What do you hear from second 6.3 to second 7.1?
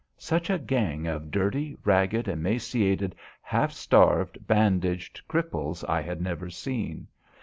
seen.